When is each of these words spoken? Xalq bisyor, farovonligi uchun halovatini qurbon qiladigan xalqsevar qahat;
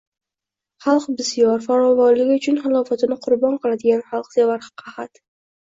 Xalq 0.85 1.03
bisyor, 1.19 1.61
farovonligi 1.67 2.39
uchun 2.39 2.59
halovatini 2.65 3.19
qurbon 3.27 3.59
qiladigan 3.67 4.03
xalqsevar 4.11 4.69
qahat; 4.85 5.27